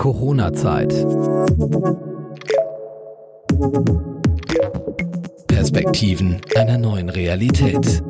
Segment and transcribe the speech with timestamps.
[0.00, 0.94] Corona-Zeit.
[5.46, 8.02] Perspektiven einer neuen Realität.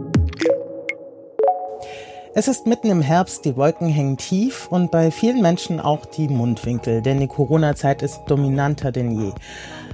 [2.32, 6.28] Es ist mitten im Herbst, die Wolken hängen tief und bei vielen Menschen auch die
[6.28, 9.32] Mundwinkel, denn die Corona-Zeit ist dominanter denn je.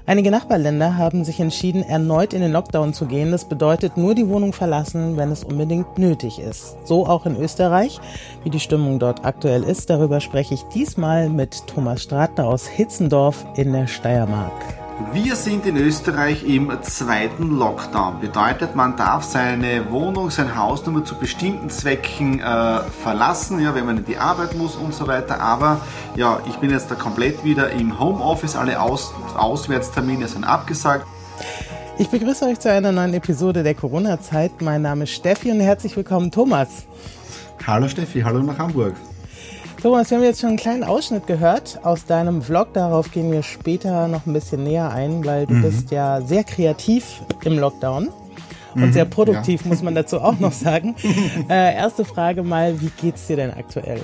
[0.09, 3.33] Einige Nachbarländer haben sich entschieden, erneut in den Lockdown zu gehen.
[3.33, 6.77] Das bedeutet nur die Wohnung verlassen, wenn es unbedingt nötig ist.
[6.87, 7.99] So auch in Österreich.
[8.45, 13.45] Wie die Stimmung dort aktuell ist, darüber spreche ich diesmal mit Thomas Stratner aus Hitzendorf
[13.57, 14.86] in der Steiermark.
[15.13, 18.19] Wir sind in Österreich im zweiten Lockdown.
[18.21, 23.85] Bedeutet, man darf seine Wohnung, sein Haus nur zu bestimmten Zwecken äh, verlassen, ja, wenn
[23.85, 25.39] man in die Arbeit muss und so weiter.
[25.39, 25.83] Aber
[26.15, 28.57] ja, ich bin jetzt da komplett wieder im Homeoffice.
[28.57, 31.07] Alle Aus Auswärtstermine sind abgesagt.
[31.99, 34.63] Ich begrüße euch zu einer neuen Episode der Corona-Zeit.
[34.63, 36.87] Mein Name ist Steffi und herzlich willkommen, Thomas.
[37.67, 38.95] Hallo Steffi, hallo nach Hamburg.
[39.83, 42.73] Thomas, wir haben jetzt schon einen kleinen Ausschnitt gehört aus deinem Vlog.
[42.73, 45.63] Darauf gehen wir später noch ein bisschen näher ein, weil du mhm.
[45.63, 48.09] bist ja sehr kreativ im Lockdown
[48.75, 49.69] und mhm, sehr produktiv, ja.
[49.69, 50.97] muss man dazu auch noch sagen.
[51.49, 54.01] äh, erste Frage mal, wie geht's dir denn aktuell?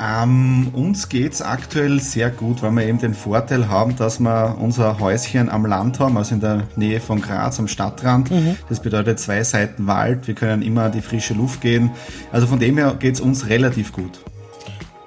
[0.00, 4.98] Ähm, uns geht's aktuell sehr gut, weil wir eben den Vorteil haben, dass wir unser
[4.98, 8.30] Häuschen am Land haben, also in der Nähe von Graz am Stadtrand.
[8.30, 8.56] Mhm.
[8.68, 11.92] Das bedeutet zwei Seiten Wald, wir können immer in die frische Luft gehen.
[12.32, 14.20] Also von dem her geht's uns relativ gut.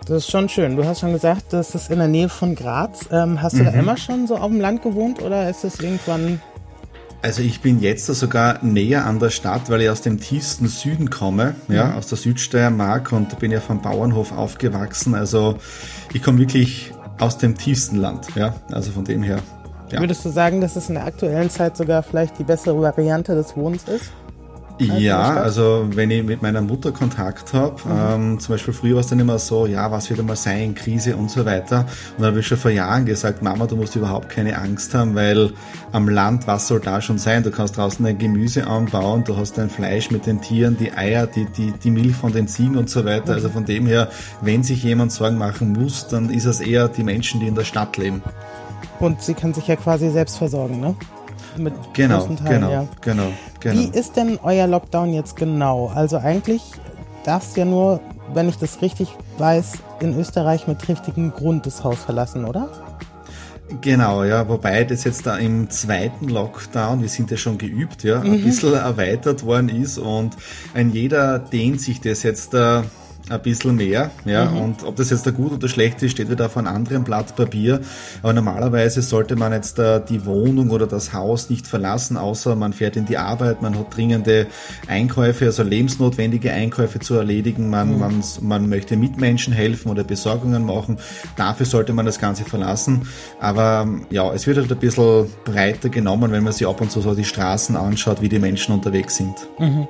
[0.08, 0.78] Das ist schon schön.
[0.78, 3.10] Du hast schon gesagt, das ist in der Nähe von Graz.
[3.12, 3.66] Ähm, hast du mhm.
[3.66, 6.42] da immer schon so auf dem Land gewohnt oder ist es irgendwann
[7.28, 11.10] also ich bin jetzt sogar näher an der Stadt, weil ich aus dem tiefsten Süden
[11.10, 11.96] komme, ja, mhm.
[11.96, 15.14] aus der Südsteiermark und bin ja vom Bauernhof aufgewachsen.
[15.14, 15.58] Also
[16.14, 19.40] ich komme wirklich aus dem tiefsten Land, ja, also von dem her.
[19.92, 20.00] Ja.
[20.00, 23.58] Würdest du sagen, dass es in der aktuellen Zeit sogar vielleicht die bessere Variante des
[23.58, 24.10] Wohnens ist?
[24.80, 28.34] Ja, also wenn ich mit meiner Mutter Kontakt habe, mhm.
[28.34, 31.16] ähm, zum Beispiel früher war es dann immer so, ja, was wird einmal sein, Krise
[31.16, 31.86] und so weiter.
[32.16, 35.16] Und da habe ich schon vor Jahren gesagt, Mama, du musst überhaupt keine Angst haben,
[35.16, 35.52] weil
[35.92, 37.44] am Land, was soll da schon sein?
[37.44, 41.28] Du kannst draußen dein Gemüse anbauen, du hast dein Fleisch mit den Tieren, die Eier,
[41.28, 43.34] die, die, die Milch von den Ziegen und so weiter.
[43.34, 44.10] Also von dem her,
[44.42, 47.64] wenn sich jemand Sorgen machen muss, dann ist es eher die Menschen, die in der
[47.64, 48.22] Stadt leben.
[49.00, 50.96] Und sie kann sich ja quasi selbst versorgen, ne?
[51.58, 52.88] Mit genau, Teilen, genau, ja.
[53.02, 53.32] genau.
[53.60, 53.80] Genau.
[53.80, 55.92] Wie ist denn euer Lockdown jetzt genau?
[55.94, 56.62] Also eigentlich
[57.24, 58.00] darfst du ja nur,
[58.34, 62.70] wenn ich das richtig weiß, in Österreich mit triftigem Grund das Haus verlassen, oder?
[63.82, 68.20] Genau, ja, wobei das jetzt da im zweiten Lockdown, wir sind ja schon geübt, ja,
[68.20, 68.34] mhm.
[68.34, 70.38] ein bisschen erweitert worden ist und
[70.74, 72.86] ein jeder dehnt sich das jetzt da
[73.30, 74.12] ein bisschen mehr.
[74.26, 74.46] Ja?
[74.46, 74.58] Mhm.
[74.58, 77.36] Und ob das jetzt da gut oder schlecht ist, steht wieder auf einem anderen Blatt
[77.36, 77.82] Papier.
[78.24, 82.74] Aber normalerweise sollte man jetzt da die Wohnung oder das Haus nicht verlassen, außer man
[82.74, 84.48] fährt in die Arbeit, man hat dringende
[84.88, 88.00] Einkäufe, also lebensnotwendige Einkäufe zu erledigen, man, mhm.
[88.00, 90.98] man, man möchte Mitmenschen helfen oder Besorgungen machen.
[91.36, 93.08] Dafür sollte man das Ganze verlassen.
[93.40, 97.02] Aber ja, es wird halt ein bisschen breiter genommen, wenn man sich ab und zu
[97.02, 99.36] so die Straßen anschaut, wie die Menschen unterwegs sind.
[99.60, 99.88] Mhm.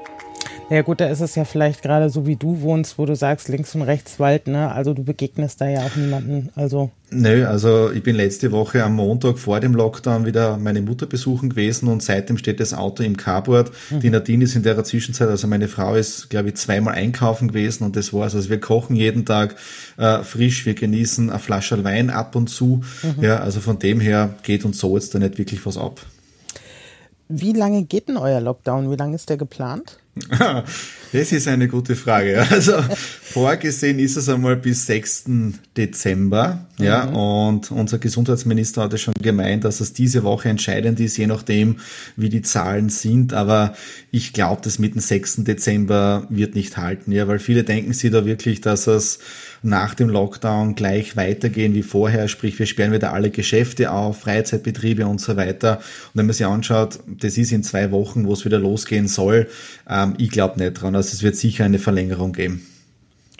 [0.69, 3.47] Ja gut, da ist es ja vielleicht gerade so, wie du wohnst, wo du sagst,
[3.47, 4.69] links und rechts Wald, ne?
[4.69, 6.50] Also du begegnest da ja auch niemanden.
[6.55, 6.91] Also.
[7.09, 11.51] Nö, also ich bin letzte Woche am Montag vor dem Lockdown wieder meine Mutter besuchen
[11.51, 13.72] gewesen und seitdem steht das Auto im Carport.
[13.89, 14.00] Mhm.
[14.01, 17.85] Die Nadine ist in der Zwischenzeit, also meine Frau ist, glaube ich, zweimal einkaufen gewesen
[17.85, 18.35] und das war's.
[18.35, 19.55] Also wir kochen jeden Tag
[19.95, 22.84] äh, frisch, wir genießen eine Flasche Wein ab und zu.
[23.03, 23.23] Mhm.
[23.23, 26.01] Ja, also von dem her geht uns so jetzt da nicht wirklich was ab.
[27.29, 28.91] Wie lange geht denn euer Lockdown?
[28.91, 29.99] Wie lange ist der geplant?
[31.13, 32.45] Das ist eine gute Frage.
[32.50, 32.73] Also
[33.22, 35.25] vorgesehen ist es einmal bis 6.
[35.75, 36.66] Dezember.
[36.79, 37.16] Ja, mhm.
[37.16, 41.78] und unser Gesundheitsminister hat ja schon gemeint, dass es diese Woche entscheidend ist, je nachdem,
[42.16, 43.33] wie die Zahlen sind.
[43.33, 43.73] Aber
[44.11, 45.44] ich glaube, das mit dem 6.
[45.44, 47.11] Dezember wird nicht halten.
[47.11, 49.19] Ja, weil viele denken sich da wirklich, dass es
[49.62, 52.28] nach dem Lockdown gleich weitergehen wie vorher.
[52.28, 55.78] Sprich, wir sperren wieder alle Geschäfte auf, Freizeitbetriebe und so weiter.
[55.78, 59.47] Und wenn man sich anschaut, das ist in zwei Wochen, wo es wieder losgehen soll.
[59.90, 60.96] Ähm, ich glaube nicht dran.
[60.96, 62.66] Also es wird sicher eine Verlängerung geben.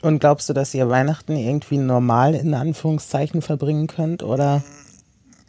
[0.02, 4.64] Und glaubst du, dass ihr Weihnachten irgendwie normal in Anführungszeichen verbringen könnt oder?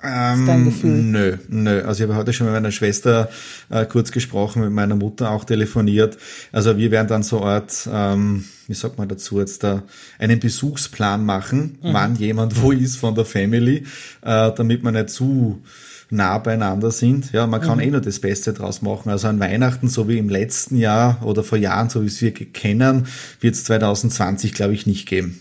[0.02, 1.02] Ähm, dein Gefühl?
[1.02, 1.82] Nö, nö.
[1.82, 3.28] Also ich habe heute schon mit meiner Schwester
[3.68, 6.18] äh, kurz gesprochen, mit meiner Mutter auch telefoniert.
[6.52, 9.82] Also wir werden dann so Art, ähm, wie sagt man dazu jetzt da,
[10.18, 11.92] einen Besuchsplan machen, mhm.
[11.92, 13.84] wann jemand wo ist von der Family,
[14.22, 15.62] äh, damit man nicht zu
[16.10, 17.32] nah beieinander sind.
[17.32, 17.84] Ja, man kann mhm.
[17.84, 19.10] eh nur das Beste draus machen.
[19.10, 22.32] Also an Weihnachten, so wie im letzten Jahr oder vor Jahren, so wie es wir
[22.32, 23.08] kennen,
[23.40, 25.40] wird es 2020, glaube ich, nicht geben.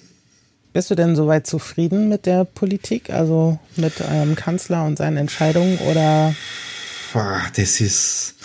[0.78, 5.80] Bist du denn soweit zufrieden mit der Politik, also mit eurem Kanzler und seinen Entscheidungen
[5.80, 6.36] oder?
[7.56, 8.36] Das ist,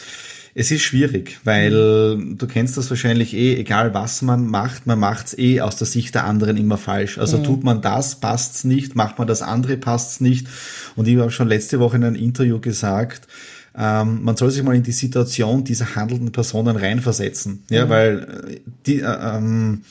[0.54, 5.36] Es ist schwierig, weil du kennst das wahrscheinlich eh, egal was man macht, man macht's
[5.36, 7.18] eh aus der Sicht der anderen immer falsch.
[7.18, 7.44] Also mhm.
[7.44, 10.46] tut man das, passt's nicht, macht man das andere, passt's nicht.
[10.96, 13.28] Und ich habe schon letzte Woche in einem Interview gesagt,
[13.76, 17.64] ähm, man soll sich mal in die Situation dieser handelnden Personen reinversetzen.
[17.68, 17.90] Ja, mhm.
[17.90, 18.18] weil
[18.48, 19.82] äh, die, äh, ähm,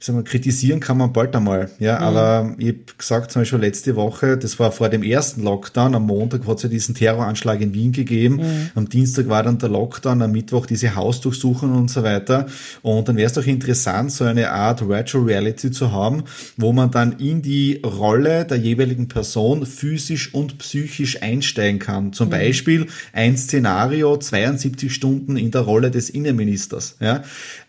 [0.00, 1.70] ich sag mal, kritisieren kann man bald einmal.
[1.80, 2.04] Ja, mhm.
[2.04, 6.06] aber ich habe gesagt, zum Beispiel letzte Woche, das war vor dem ersten Lockdown, am
[6.06, 8.70] Montag hat es ja diesen Terroranschlag in Wien gegeben, mhm.
[8.76, 12.46] am Dienstag war dann der Lockdown, am Mittwoch diese Hausdurchsuchungen und so weiter.
[12.82, 16.22] Und dann wäre es doch interessant, so eine Art Virtual Reality zu haben,
[16.56, 22.12] wo man dann in die Rolle der jeweiligen Person physisch und psychisch einsteigen kann.
[22.12, 22.32] Zum mhm.
[22.32, 26.96] Beispiel ein Szenario, 72 Stunden in der Rolle des Innenministers.
[27.00, 27.24] Ja?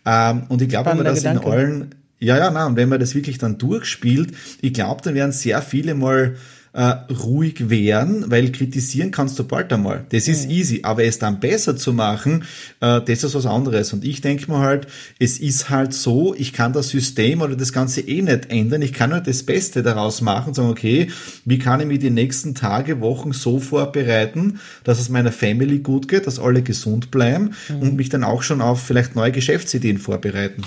[0.06, 1.46] Ähm, und ich glaube, wenn man das Gedanke.
[1.46, 5.14] in allen ja, ja, na, und wenn man das wirklich dann durchspielt, ich glaube, dann
[5.14, 6.36] werden sehr viele mal
[6.72, 6.82] äh,
[7.12, 10.04] ruhig werden, weil kritisieren kannst du bald einmal.
[10.10, 10.52] Das ist mhm.
[10.52, 12.44] easy, aber es dann besser zu machen,
[12.80, 13.92] äh, das ist was anderes.
[13.92, 14.86] Und ich denke mir halt,
[15.18, 18.82] es ist halt so, ich kann das System oder das Ganze eh nicht ändern.
[18.82, 21.08] Ich kann nur das Beste daraus machen und sagen, okay,
[21.44, 26.06] wie kann ich mich die nächsten Tage, Wochen so vorbereiten, dass es meiner Family gut
[26.06, 27.80] geht, dass alle gesund bleiben mhm.
[27.80, 30.62] und mich dann auch schon auf vielleicht neue Geschäftsideen vorbereiten.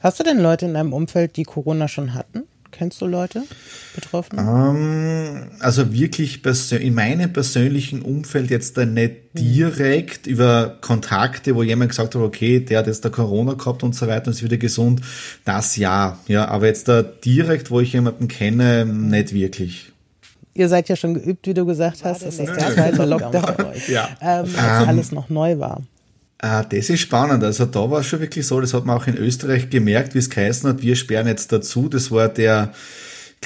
[0.00, 2.44] Hast du denn Leute in deinem Umfeld, die Corona schon hatten?
[2.70, 3.42] Kennst du Leute
[3.94, 4.38] betroffen?
[4.38, 9.52] Um, ähm, also wirklich in meinem persönlichen Umfeld jetzt da nicht hm.
[9.52, 13.94] direkt über Kontakte, wo jemand gesagt hat, okay, der hat jetzt da Corona gehabt und
[13.94, 15.00] so weiter und ist wieder gesund.
[15.44, 19.92] Das ja, ja, aber jetzt da direkt, wo ich jemanden kenne, nicht wirklich.
[20.52, 22.22] Ihr seid ja schon geübt, wie du gesagt hast.
[22.22, 24.08] Das ist der zweite Lockdown, ja.
[24.20, 25.82] ähm, als um, alles noch neu war.
[26.38, 27.42] Ah, das ist spannend.
[27.44, 30.18] Also da war es schon wirklich so, das hat man auch in Österreich gemerkt, wie
[30.18, 31.88] es geheißen hat, wir sperren jetzt dazu.
[31.88, 32.72] Das war der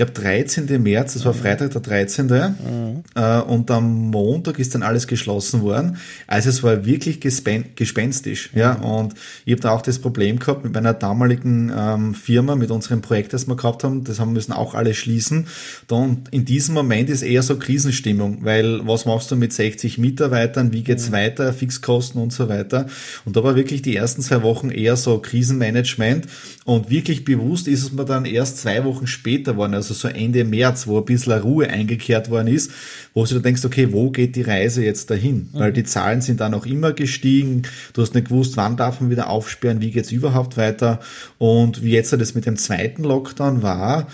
[0.00, 0.82] glaube 13.
[0.82, 2.26] März, das war Freitag der 13.
[2.26, 3.02] Mhm.
[3.14, 5.98] Äh, und am Montag ist dann alles geschlossen worden.
[6.26, 8.50] Also es war wirklich gespenstisch.
[8.52, 8.58] Mhm.
[8.58, 9.14] Ja, und
[9.44, 13.34] ich habe da auch das Problem gehabt mit meiner damaligen ähm, Firma, mit unserem Projekt,
[13.34, 15.46] das wir gehabt haben, das haben müssen auch alle schließen.
[15.90, 20.72] Und in diesem Moment ist eher so Krisenstimmung, weil was machst du mit 60 Mitarbeitern,
[20.72, 21.12] wie geht's mhm.
[21.12, 22.86] weiter, Fixkosten und so weiter.
[23.26, 26.26] Und da war wirklich die ersten zwei Wochen eher so Krisenmanagement
[26.64, 30.44] und wirklich bewusst ist es mir dann erst zwei Wochen später geworden also so Ende
[30.44, 32.70] März, wo ein bisschen Ruhe eingekehrt worden ist,
[33.14, 35.50] wo du denkst, okay, wo geht die Reise jetzt dahin?
[35.52, 35.58] Mhm.
[35.58, 39.10] Weil die Zahlen sind dann auch immer gestiegen, du hast nicht gewusst, wann darf man
[39.10, 41.00] wieder aufsperren, wie geht's überhaupt weiter
[41.38, 44.08] und wie jetzt das mit dem zweiten Lockdown war,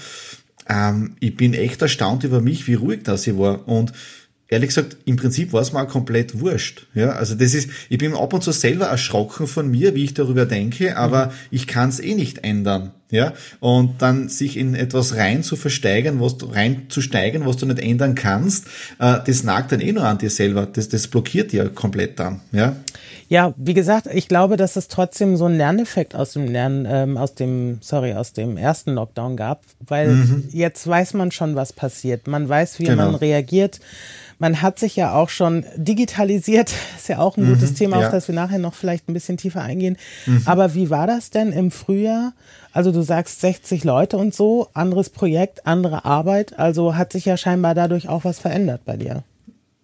[0.68, 3.92] ähm, ich bin echt erstaunt über mich, wie ruhig das hier war und
[4.48, 6.86] ehrlich gesagt, im Prinzip war es mal komplett wurscht.
[6.94, 10.14] Ja, also das ist, ich bin ab und zu selber erschrocken von mir, wie ich
[10.14, 11.32] darüber denke, aber mhm.
[11.50, 12.92] ich kann es eh nicht ändern.
[13.08, 17.56] Ja, und dann sich in etwas rein zu versteigern, was du, rein zu steigern, was
[17.56, 18.66] du nicht ändern kannst,
[18.98, 20.66] äh, das nagt dann eh nur an dir selber.
[20.66, 22.40] Das, das blockiert dir komplett dann.
[22.50, 22.74] Ja.
[23.28, 27.16] Ja, wie gesagt, ich glaube, dass es trotzdem so einen Lerneffekt aus dem Lernen, ähm,
[27.16, 30.48] aus dem, sorry, aus dem ersten Lockdown gab, weil mhm.
[30.52, 32.26] jetzt weiß man schon, was passiert.
[32.26, 33.06] Man weiß, wie genau.
[33.06, 33.80] man reagiert.
[34.38, 38.06] Man hat sich ja auch schon digitalisiert, ist ja auch ein mhm, gutes Thema, ja.
[38.06, 39.96] auf das wir nachher noch vielleicht ein bisschen tiefer eingehen.
[40.26, 40.42] Mhm.
[40.44, 42.32] Aber wie war das denn im Frühjahr?
[42.72, 46.58] Also du sagst 60 Leute und so, anderes Projekt, andere Arbeit.
[46.58, 49.24] Also hat sich ja scheinbar dadurch auch was verändert bei dir.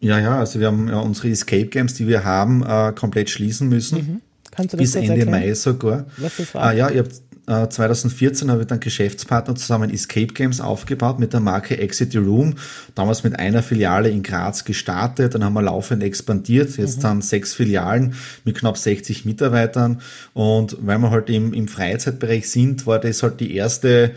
[0.01, 3.69] Ja, ja, also wir haben ja unsere Escape Games, die wir haben, äh, komplett schließen
[3.69, 3.99] müssen.
[3.99, 4.21] Mhm.
[4.51, 5.31] Kannst du das Bis Ende erklären?
[5.31, 6.05] Mai sogar.
[6.19, 6.63] Was das war?
[6.65, 7.13] Ah, ja, ihr habt
[7.47, 12.19] 2014 äh, habe ich dann Geschäftspartner zusammen Escape Games aufgebaut mit der Marke Exit the
[12.19, 12.55] Room.
[12.95, 16.77] Damals mit einer Filiale in Graz gestartet, dann haben wir laufend expandiert.
[16.77, 17.03] Jetzt mhm.
[17.03, 20.01] dann sechs Filialen mit knapp 60 Mitarbeitern.
[20.35, 24.13] Und weil wir halt im, im Freizeitbereich sind, war das halt die erste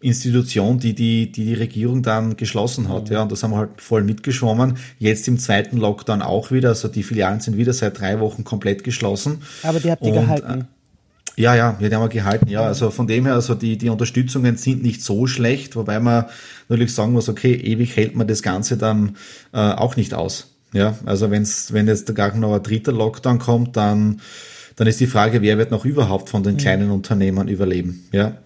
[0.00, 3.10] Institution, die die, die, die Regierung dann geschlossen hat.
[3.10, 3.12] Mhm.
[3.12, 4.78] Ja, und das haben wir halt voll mitgeschwommen.
[4.98, 6.70] Jetzt im zweiten Lockdown auch wieder.
[6.70, 9.42] Also die Filialen sind wieder seit drei Wochen komplett geschlossen.
[9.62, 10.60] Aber die habt ihr und, gehalten.
[10.62, 10.64] Äh,
[11.36, 12.48] ja, ja, ja, die haben wir gehalten.
[12.48, 16.26] Ja, also von dem her, also die, die Unterstützungen sind nicht so schlecht, wobei man
[16.68, 19.16] natürlich sagen muss, okay, ewig hält man das Ganze dann
[19.52, 20.48] äh, auch nicht aus.
[20.72, 24.20] Ja, also wenn's, wenn jetzt gar noch ein dritter Lockdown kommt, dann,
[24.76, 26.58] dann ist die Frage, wer wird noch überhaupt von den mhm.
[26.58, 28.08] kleinen Unternehmern überleben?
[28.12, 28.36] Ja.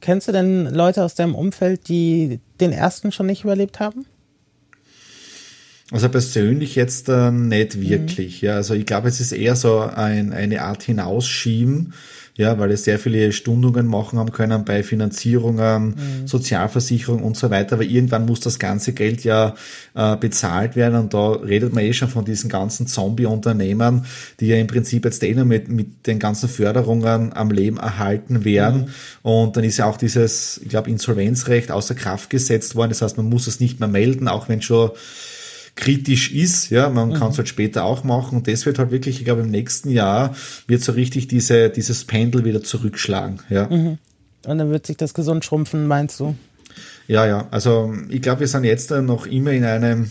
[0.00, 4.04] Kennst du denn Leute aus deinem Umfeld, die den ersten schon nicht überlebt haben?
[5.92, 7.88] Also persönlich jetzt äh, nicht mhm.
[7.88, 8.42] wirklich.
[8.42, 8.48] Mhm.
[8.48, 11.92] Ja, also ich glaube, es ist eher so ein, eine Art Hinausschieben,
[12.34, 16.26] ja, weil es sehr viele Stundungen machen haben können bei Finanzierungen, mhm.
[16.26, 17.74] Sozialversicherung und so weiter.
[17.74, 19.54] Aber irgendwann muss das ganze Geld ja
[19.94, 24.06] äh, bezahlt werden und da redet man eh schon von diesen ganzen Zombie-Unternehmern,
[24.40, 28.46] die ja im Prinzip jetzt eh nur mit, mit den ganzen Förderungen am Leben erhalten
[28.46, 28.86] werden.
[29.22, 29.30] Mhm.
[29.30, 32.88] Und dann ist ja auch dieses, ich glaube, Insolvenzrecht außer Kraft gesetzt worden.
[32.88, 34.92] Das heißt, man muss es nicht mehr melden, auch wenn schon
[35.74, 36.70] kritisch ist.
[36.70, 37.14] Ja, man mhm.
[37.14, 38.38] kann es halt später auch machen.
[38.38, 40.34] Und das wird halt wirklich, ich glaube, im nächsten Jahr
[40.66, 43.40] wird so richtig diese, dieses Pendel wieder zurückschlagen.
[43.48, 43.68] Ja.
[43.68, 43.98] Mhm.
[44.46, 46.34] Und dann wird sich das gesund schrumpfen, meinst du?
[47.06, 47.48] Ja, ja.
[47.50, 50.10] Also ich glaube, wir sind jetzt noch immer in einem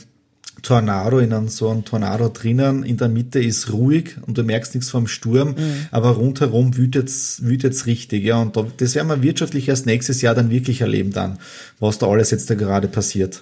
[0.61, 2.83] Tornado, in einem, so einem Tornado drinnen.
[2.83, 5.87] In der Mitte ist ruhig und du merkst nichts vom Sturm, mhm.
[5.91, 8.23] aber rundherum wütet's, wütet's richtig.
[8.23, 11.39] Ja, und das werden wir wirtschaftlich erst nächstes Jahr dann wirklich erleben dann,
[11.79, 13.41] was da alles jetzt da gerade passiert.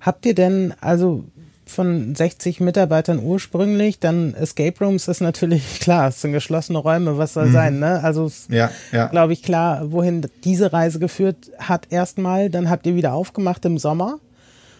[0.00, 1.24] Habt ihr denn, also
[1.66, 7.34] von 60 Mitarbeitern ursprünglich, dann Escape Rooms ist natürlich klar, es sind geschlossene Räume, was
[7.34, 7.52] soll mhm.
[7.52, 8.02] sein, ne?
[8.02, 9.06] Also ja, ja.
[9.08, 13.78] glaube ich klar, wohin diese Reise geführt hat erstmal, dann habt ihr wieder aufgemacht im
[13.78, 14.18] Sommer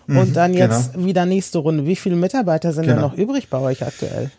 [0.07, 1.07] und mhm, dann jetzt genau.
[1.07, 1.87] wieder nächste Runde.
[1.87, 2.95] Wie viele Mitarbeiter sind genau.
[2.95, 4.31] denn noch übrig bei euch aktuell?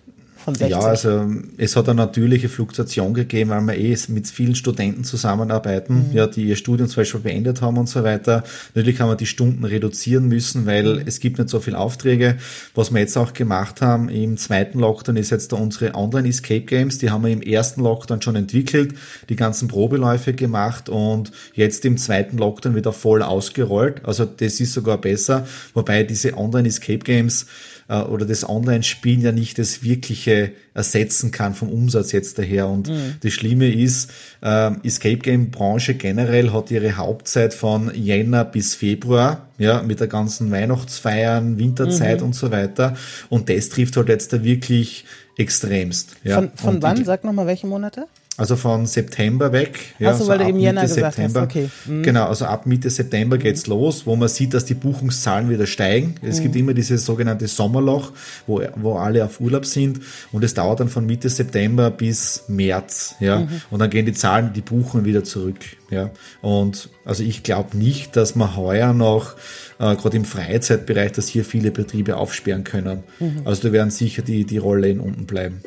[0.50, 0.70] Von 60?
[0.70, 1.28] Ja, also
[1.58, 6.16] es hat eine natürliche Fluktuation gegeben, weil wir eh mit vielen Studenten zusammenarbeiten, mhm.
[6.16, 8.44] ja, die ihr Studium zum Beispiel beendet haben und so weiter.
[8.74, 11.04] Natürlich haben wir die Stunden reduzieren müssen, weil mhm.
[11.06, 12.38] es gibt nicht so viele Aufträge.
[12.76, 16.98] Was wir jetzt auch gemacht haben im zweiten Lockdown ist jetzt da unsere Online-Escape Games,
[16.98, 18.96] die haben wir im ersten Lockdown schon entwickelt,
[19.30, 24.06] die ganzen Probeläufe gemacht und jetzt im zweiten Lockdown wieder voll ausgerollt.
[24.06, 27.46] Also das ist sogar besser, wobei diese Online-Escape Games
[27.90, 32.68] äh, oder das Online-Spielen ja nicht das wirkliche ersetzen kann vom Umsatz jetzt daher.
[32.68, 33.16] Und mhm.
[33.22, 39.50] das Schlimme ist, äh, Escape Game Branche generell hat ihre Hauptzeit von Jänner bis Februar,
[39.58, 42.28] ja, mit der ganzen Weihnachtsfeiern, Winterzeit mhm.
[42.28, 42.96] und so weiter.
[43.28, 45.06] Und das trifft halt jetzt da wirklich
[45.38, 46.16] extremst.
[46.24, 46.36] Ja.
[46.36, 47.04] Von, von wann?
[47.04, 48.08] Sag nochmal, welche Monate?
[48.40, 49.96] Also von September weg.
[50.00, 51.42] Ja, Achso, so weil du eben Jänner gesagt September.
[51.42, 51.70] hast, okay.
[51.86, 52.04] Mhm.
[52.04, 53.74] Genau, also ab Mitte September geht's mhm.
[53.74, 56.16] los, wo man sieht, dass die Buchungszahlen wieder steigen.
[56.22, 56.44] Es mhm.
[56.44, 58.14] gibt immer dieses sogenannte Sommerloch,
[58.48, 60.00] wo, wo alle auf Urlaub sind
[60.32, 63.16] und es dauert dann von Mitte September bis März.
[63.20, 63.50] Ja, mhm.
[63.72, 65.60] und dann gehen die Zahlen, die Buchungen wieder zurück.
[65.90, 69.36] Ja, und also ich glaube nicht, dass man heuer noch
[69.80, 73.04] äh, gerade im Freizeitbereich, dass hier viele Betriebe aufsperren können.
[73.20, 73.42] Mhm.
[73.44, 75.62] Also da werden sicher die, die Rolle in unten bleiben.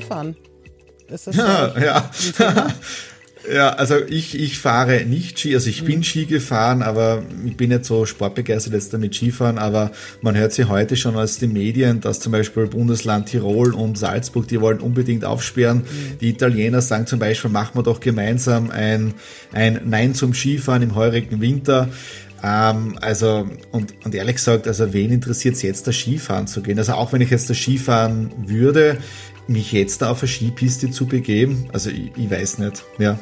[0.00, 0.36] Skifahren.
[1.08, 2.10] Ist das ja, ja.
[3.52, 6.02] ja, also ich, ich fahre nicht Ski, also ich bin mhm.
[6.02, 9.90] Ski gefahren, aber ich bin nicht so sportbegeistert jetzt damit Skifahren, aber
[10.22, 14.48] man hört sie heute schon aus den Medien, dass zum Beispiel Bundesland Tirol und Salzburg,
[14.48, 15.78] die wollen unbedingt aufsperren.
[15.78, 16.18] Mhm.
[16.20, 19.14] Die Italiener sagen zum Beispiel, machen wir doch gemeinsam ein,
[19.52, 21.88] ein Nein zum Skifahren im heurigen Winter.
[22.42, 26.78] Ähm, also, und, und ehrlich gesagt, also wen interessiert es jetzt, das Skifahren zu gehen?
[26.78, 28.98] Also auch wenn ich jetzt das Skifahren würde,
[29.46, 33.18] mich jetzt da auf eine Skipiste zu begeben, also ich, ich weiß nicht, ja.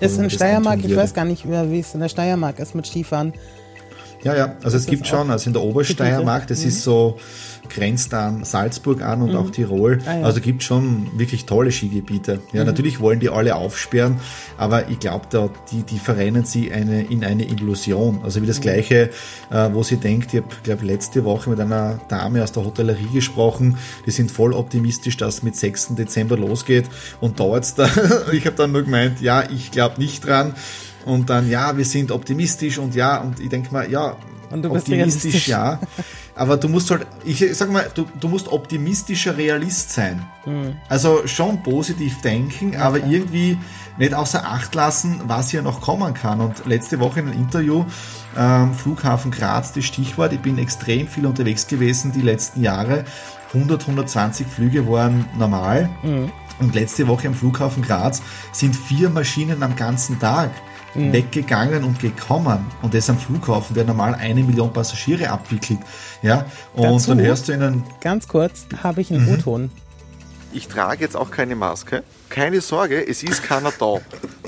[0.00, 3.34] Ist in Steiermark, ich weiß gar nicht, wie es in der Steiermark ist mit Skifahren.
[4.22, 6.68] Ja, ja, also es gibt schon, also in der Obersteiermark, das mhm.
[6.68, 7.18] ist so,
[7.70, 9.36] grenzt an Salzburg an und mhm.
[9.36, 9.98] auch Tirol.
[10.06, 10.22] Ah, ja.
[10.24, 12.40] Also gibt schon wirklich tolle Skigebiete.
[12.52, 12.66] Ja, mhm.
[12.66, 14.20] natürlich wollen die alle aufsperren,
[14.58, 18.20] aber ich glaube, da, die, die verrennen sie eine, in eine Illusion.
[18.22, 18.62] Also wie das mhm.
[18.62, 19.10] Gleiche,
[19.50, 23.08] äh, wo sie denkt, ich habe, glaube letzte Woche mit einer Dame aus der Hotellerie
[23.12, 25.94] gesprochen, die sind voll optimistisch, dass mit 6.
[25.94, 26.86] Dezember losgeht
[27.20, 27.88] und da jetzt da,
[28.32, 30.54] ich habe dann nur gemeint, ja, ich glaube nicht dran.
[31.06, 34.16] Und dann, ja, wir sind optimistisch und ja, und ich denke mal, ja,
[34.50, 35.80] und du bist optimistisch, ja.
[36.40, 40.24] Aber du musst halt, ich sag mal, du, du musst optimistischer Realist sein.
[40.46, 40.76] Mhm.
[40.88, 42.78] Also schon positiv denken, okay.
[42.78, 43.58] aber irgendwie
[43.98, 46.40] nicht außer Acht lassen, was hier noch kommen kann.
[46.40, 47.84] Und letzte Woche in einem Interview,
[48.38, 53.04] ähm, Flughafen Graz, das Stichwort, ich bin extrem viel unterwegs gewesen die letzten Jahre.
[53.52, 55.90] 100, 120 Flüge waren normal.
[56.02, 56.32] Mhm.
[56.58, 60.52] Und letzte Woche am Flughafen Graz sind vier Maschinen am ganzen Tag
[60.94, 61.12] mhm.
[61.12, 62.66] weggegangen und gekommen.
[62.82, 65.80] Und das am Flughafen, der normal eine Million Passagiere abwickelt.
[66.22, 66.44] Ja,
[66.74, 67.84] und Dazu, dann hörst du ihnen.
[68.00, 69.34] Ganz kurz, habe ich einen mhm.
[69.34, 69.70] O-Ton.
[70.52, 72.02] Ich trage jetzt auch keine Maske.
[72.28, 73.96] Keine Sorge, es ist keiner da.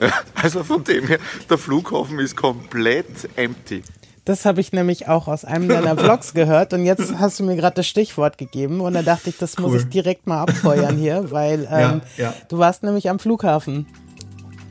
[0.34, 1.18] Also von dem her,
[1.48, 3.84] der Flughafen ist komplett empty.
[4.24, 7.56] Das habe ich nämlich auch aus einem deiner Vlogs gehört und jetzt hast du mir
[7.56, 9.70] gerade das Stichwort gegeben und da dachte ich, das cool.
[9.70, 12.34] muss ich direkt mal abfeuern hier, weil ähm, ja, ja.
[12.48, 13.86] du warst nämlich am Flughafen.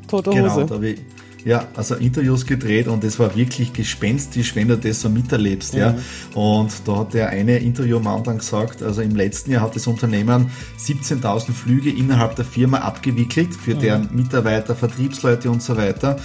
[0.08, 0.66] Tote genau, Hose.
[0.66, 0.82] Da,
[1.46, 5.92] ja, also Interviews gedreht und es war wirklich gespenstisch, wenn du das so miterlebst, ja.
[5.92, 5.98] ja.
[6.36, 10.52] Und da hat der eine Interviewmann dann gesagt, also im letzten Jahr hat das Unternehmen
[10.80, 13.80] 17.000 Flüge innerhalb der Firma abgewickelt für mhm.
[13.80, 16.18] deren Mitarbeiter, Vertriebsleute und so weiter.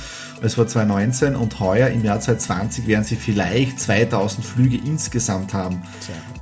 [0.42, 5.82] Es war 2019 und heuer im Jahr 2020 werden sie vielleicht 2000 Flüge insgesamt haben.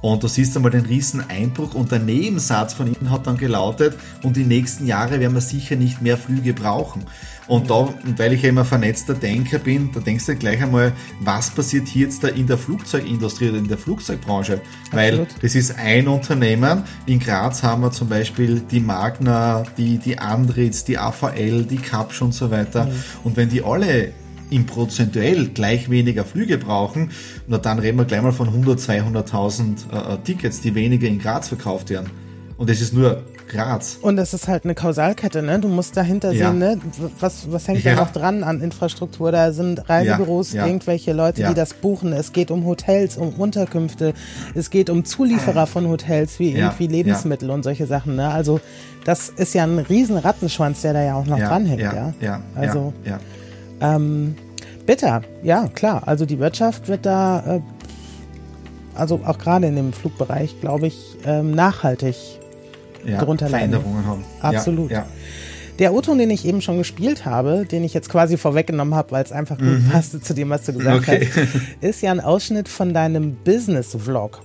[0.04, 3.96] Und du siehst einmal den riesen Einbruch und der Nebensatz von ihnen hat dann gelautet,
[4.22, 7.04] und die nächsten Jahre werden wir sicher nicht mehr Flüge brauchen.
[7.46, 11.48] Und da, weil ich ja immer vernetzter Denker bin, da denkst du gleich einmal, was
[11.48, 14.60] passiert hier jetzt da in der Flugzeugindustrie oder in der Flugzeugbranche?
[14.92, 15.42] Weil Absolut.
[15.42, 16.82] das ist ein Unternehmen.
[17.06, 22.20] In Graz haben wir zum Beispiel die Magna, die, die Andritz, die AVL, die Kapsch
[22.20, 22.90] und so weiter.
[23.22, 24.12] Und wenn die alle
[24.54, 27.10] im prozentuell gleich weniger Flüge brauchen,
[27.48, 31.48] na dann reden wir gleich mal von 100, 200.000 äh, Tickets, die weniger in Graz
[31.48, 32.10] verkauft werden.
[32.56, 33.98] Und das ist nur Graz.
[34.00, 35.58] Und das ist halt eine Kausalkette, ne?
[35.58, 36.50] Du musst dahinter Ja.
[36.50, 36.78] sehen, ne?
[37.20, 37.94] Was, was hängt Ja.
[37.96, 39.32] da noch dran an Infrastruktur?
[39.32, 42.12] Da sind Reisebüros, Ja, irgendwelche Leute, die das buchen.
[42.12, 44.14] Es geht um Hotels, um Unterkünfte.
[44.54, 48.30] Es geht um Zulieferer von Hotels, wie irgendwie Lebensmittel und solche Sachen, ne?
[48.30, 48.60] Also,
[49.04, 52.14] das ist ja ein riesen Rattenschwanz, der da ja auch noch ja, dranhängt, ja, ja?
[52.20, 52.94] ja, Also,
[53.80, 54.36] ähm,
[54.86, 56.02] bitter, ja, klar.
[56.06, 57.60] Also, die Wirtschaft wird da, äh,
[58.94, 62.16] also auch gerade in dem Flugbereich, glaube ich, ähm, nachhaltig
[63.04, 63.70] ja, drunter leiden.
[63.72, 64.24] Veränderungen haben.
[64.40, 64.90] Absolut.
[64.90, 65.06] Ja, ja.
[65.80, 69.24] Der O-Ton, den ich eben schon gespielt habe, den ich jetzt quasi vorweggenommen habe, weil
[69.24, 71.14] es einfach gut passte zu dem, was du gesagt Mhm.
[71.14, 71.28] Okay.
[71.34, 74.40] hast, ist ja ein Ausschnitt von deinem Business-Vlog.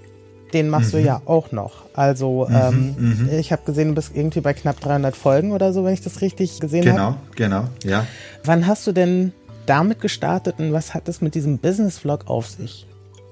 [0.55, 0.98] Den machst Mhm.
[0.98, 1.84] du ja auch noch.
[1.93, 5.93] Also ähm, ich habe gesehen, du bist irgendwie bei knapp 300 Folgen oder so, wenn
[5.93, 7.15] ich das richtig gesehen habe.
[7.36, 8.08] Genau, genau, ja.
[8.43, 9.31] Wann hast du denn
[9.70, 12.88] damit gestartet und was hat es mit diesem Business-Vlog auf sich?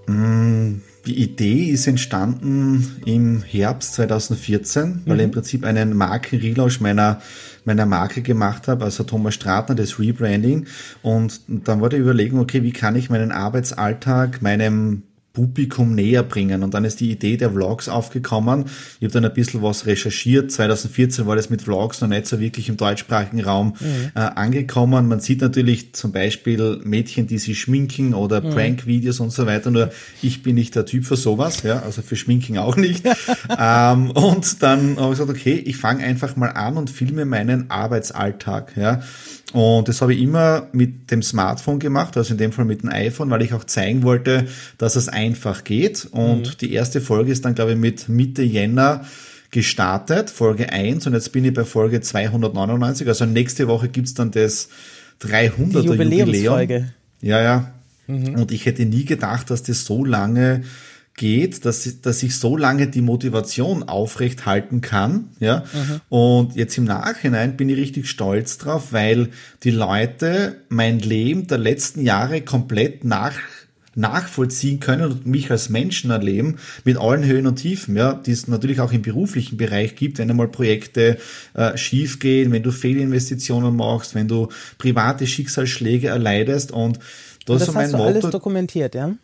[0.08, 7.22] Die Idee ist entstanden im Herbst 2014, weil ich im Prinzip einen Markenrelaunch meiner,
[7.66, 10.68] meiner Marke gemacht habe, also Thomas Stratner, das Rebranding.
[11.02, 15.04] Und dann war die Überlegung, okay, wie kann ich meinen Arbeitsalltag meinem
[15.38, 16.64] Publikum näher bringen.
[16.64, 18.66] Und dann ist die Idee der Vlogs aufgekommen.
[19.00, 20.52] Ich habe dann ein bisschen was recherchiert.
[20.52, 23.76] 2014 war das mit Vlogs noch nicht so wirklich im deutschsprachigen Raum
[24.16, 25.08] äh, angekommen.
[25.08, 29.70] Man sieht natürlich zum Beispiel Mädchen, die sich schminken oder Prank-Videos und so weiter.
[29.70, 29.92] Nur
[30.24, 33.06] ich bin nicht der Typ für sowas, ja, also für Schminken auch nicht.
[33.60, 37.70] ähm, und dann habe ich gesagt, okay, ich fange einfach mal an und filme meinen
[37.70, 39.04] Arbeitsalltag, ja.
[39.54, 42.90] Und das habe ich immer mit dem Smartphone gemacht, also in dem Fall mit dem
[42.90, 46.08] iPhone, weil ich auch zeigen wollte, dass es einfach geht.
[46.12, 49.06] Und die erste Folge ist dann, glaube ich, mit Mitte Jänner
[49.52, 51.08] gestartet, Folge 1.
[51.08, 53.08] Und jetzt bin ich bei Folge 299.
[53.08, 54.68] Also nächste Woche gibt's dann das
[55.22, 56.74] 300er Die Jubiläumsfolge.
[56.74, 56.86] Jubiläum.
[57.22, 57.74] Ja, ja.
[58.08, 60.64] Und ich hätte nie gedacht, dass das so lange
[61.18, 65.66] geht, dass, dass ich so lange die Motivation aufrecht halten kann, ja.
[66.08, 69.30] Und jetzt im Nachhinein bin ich richtig stolz drauf, weil
[69.64, 73.34] die Leute mein Leben der letzten Jahre komplett nach,
[73.96, 78.48] nachvollziehen können und mich als Menschen erleben mit allen Höhen und Tiefen, ja, die es
[78.48, 81.18] natürlich auch im beruflichen Bereich gibt, wenn einmal Projekte
[81.56, 87.00] äh, schief gehen, wenn du Fehlinvestitionen machst, wenn du private Schicksalsschläge erleidest und
[87.48, 88.10] das, Das ist mein hast du Motto.
[88.10, 89.16] alles dokumentiert, ja?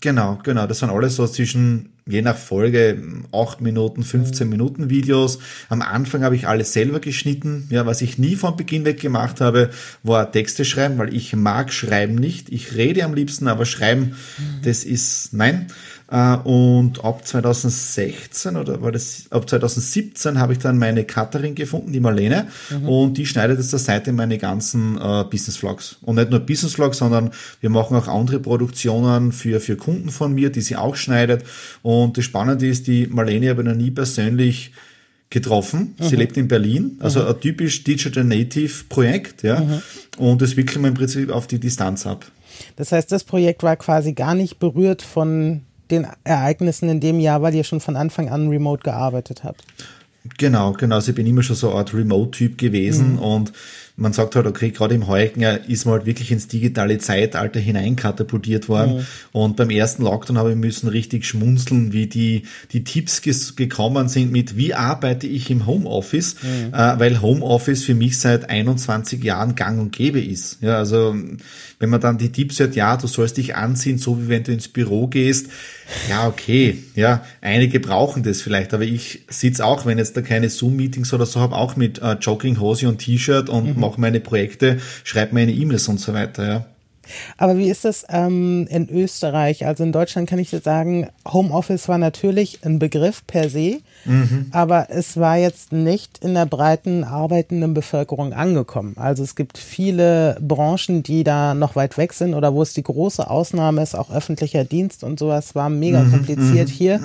[0.00, 0.66] Genau, genau.
[0.66, 3.00] Das waren alles so zwischen, je nach Folge,
[3.32, 5.38] 8 Minuten, 15 Minuten Videos.
[5.68, 7.68] Am Anfang habe ich alles selber geschnitten.
[7.70, 9.70] Ja, was ich nie von Beginn weg gemacht habe,
[10.02, 12.48] war Texte schreiben, weil ich mag Schreiben nicht.
[12.50, 14.16] Ich rede am liebsten, aber Schreiben,
[14.64, 15.68] das ist, nein.
[16.10, 21.92] Äh, Und ab 2016 oder war das, ab 2017 habe ich dann meine Cutterin gefunden,
[21.92, 22.48] die Marlene,
[22.86, 25.96] und die schneidet jetzt da seitdem meine ganzen äh, Business Vlogs.
[26.02, 30.34] Und nicht nur Business Vlogs, sondern wir machen auch andere Produktionen für, für Kunden von
[30.34, 31.44] mir, die sie auch schneidet.
[31.82, 34.72] Und das Spannende ist, die Marlene habe ich noch nie persönlich
[35.30, 35.94] getroffen.
[36.00, 39.62] Sie lebt in Berlin, also ein typisch Digital Native Projekt, ja.
[40.16, 42.24] Und das wickeln wir im Prinzip auf die Distanz ab.
[42.76, 47.42] Das heißt, das Projekt war quasi gar nicht berührt von den Ereignissen in dem Jahr,
[47.42, 49.64] weil ihr schon von Anfang an remote gearbeitet habt.
[50.36, 50.96] Genau, genau.
[50.96, 53.52] Also ich bin immer schon so eine Art Remote-Typ gewesen und
[53.98, 57.58] man sagt halt, okay, gerade im heutigen Jahr ist man halt wirklich ins digitale Zeitalter
[57.58, 59.06] hineinkatapultiert worden.
[59.32, 64.30] Und beim ersten Lockdown habe ich müssen richtig schmunzeln, wie die, die Tipps gekommen sind
[64.30, 66.36] mit, wie arbeite ich im Homeoffice,
[66.72, 70.58] äh, weil Homeoffice für mich seit 21 Jahren gang und gäbe ist.
[70.62, 71.16] Ja, also
[71.80, 74.52] wenn man dann die Tipps hört, ja, du sollst dich anziehen, so wie wenn du
[74.52, 75.48] ins Büro gehst,
[76.08, 80.50] ja, okay, ja, einige brauchen das vielleicht, aber ich sitze auch, wenn jetzt da keine
[80.50, 85.34] Zoom-Meetings oder so habe, auch mit äh, Jogginghose und T-Shirt und mache meine Projekte, schreibe
[85.34, 86.66] meine E-Mails und so weiter, ja.
[87.38, 89.64] Aber wie ist das ähm, in Österreich?
[89.64, 93.78] Also in Deutschland kann ich dir sagen, Homeoffice war natürlich ein Begriff per se,
[94.50, 98.94] aber es war jetzt nicht in der breiten arbeitenden Bevölkerung angekommen.
[98.96, 102.82] Also es gibt viele Branchen, die da noch weit weg sind oder wo es die
[102.82, 107.00] große Ausnahme ist, auch öffentlicher Dienst und sowas war mega kompliziert hier.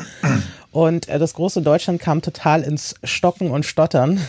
[0.72, 4.20] Und äh, das große Deutschland kam total ins Stocken und Stottern,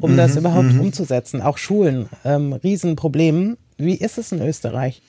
[0.00, 1.42] um das überhaupt umzusetzen.
[1.42, 3.56] Auch Schulen, ähm, Riesenproblem.
[3.76, 5.02] Wie ist es in Österreich?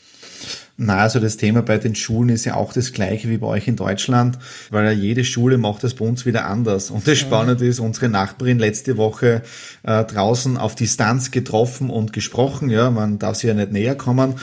[0.84, 3.68] Na, also das Thema bei den Schulen ist ja auch das gleiche wie bei euch
[3.68, 4.40] in Deutschland,
[4.72, 6.90] weil ja jede Schule macht das bei uns wieder anders.
[6.90, 9.44] Und das Spannende ist, unsere Nachbarin letzte Woche
[9.84, 12.72] äh, draußen auf Distanz getroffen und gesprochen.
[12.72, 14.32] Ja, man darf sich ja nicht näher kommen.
[14.32, 14.36] Mhm.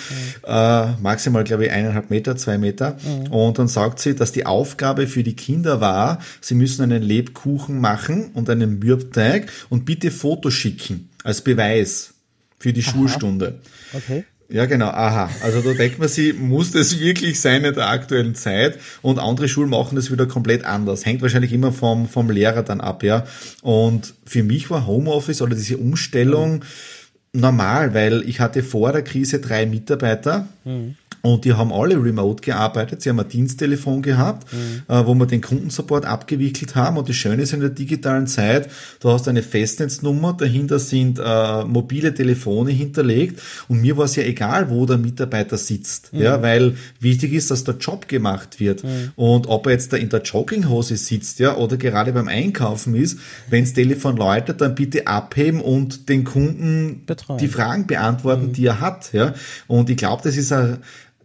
[0.46, 2.96] Äh, maximal, glaube ich, eineinhalb Meter, zwei Meter.
[3.04, 3.32] Mhm.
[3.32, 7.80] Und dann sagt sie, dass die Aufgabe für die Kinder war, sie müssen einen Lebkuchen
[7.80, 12.14] machen und einen Mürbteig und bitte Fotos schicken als Beweis
[12.61, 12.90] für die Aha.
[12.90, 13.61] Schulstunde.
[13.92, 14.24] Okay.
[14.50, 15.28] Ja, genau, aha.
[15.42, 18.78] Also da denkt man sich, muss das wirklich sein in der aktuellen Zeit?
[19.02, 21.04] Und andere Schulen machen das wieder komplett anders.
[21.04, 23.26] Hängt wahrscheinlich immer vom, vom Lehrer dann ab, ja.
[23.61, 26.64] Und für mich war Homeoffice oder diese Umstellung
[27.32, 27.40] mhm.
[27.40, 30.48] normal, weil ich hatte vor der Krise drei Mitarbeiter.
[30.64, 30.96] Mhm.
[31.22, 33.02] Und die haben alle remote gearbeitet.
[33.02, 34.83] Sie haben ein Diensttelefon gehabt, mhm.
[34.92, 36.96] äh, wo wir den Kundensupport abgewickelt haben.
[36.96, 38.68] Und das Schöne ist in der digitalen Zeit,
[39.00, 43.40] du hast eine Festnetznummer, dahinter sind äh, mobile Telefone hinterlegt.
[43.68, 46.12] Und mir war es ja egal, wo der Mitarbeiter sitzt.
[46.12, 46.20] Mhm.
[46.20, 48.85] Ja, weil wichtig ist, dass der Job gemacht wird.
[48.85, 49.12] Mhm.
[49.16, 53.18] Und ob er jetzt da in der Jogginghose sitzt, ja, oder gerade beim Einkaufen ist,
[53.50, 57.38] wenn das Telefon läutet, dann bitte abheben und den Kunden Betreuen.
[57.38, 58.52] die Fragen beantworten, mhm.
[58.52, 59.12] die er hat.
[59.12, 59.35] Ja.
[59.66, 60.78] Und ich glaube, das ist ein